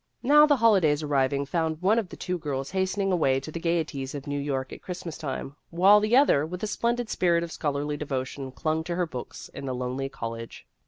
[0.23, 4.15] Now the holidays arriving found one of the two girls hastening away to the gaieties
[4.15, 7.97] of New York at Christmas time, while the other with a splendid spirit of scholarly
[7.97, 10.65] devotion clung to her books in the lonely college.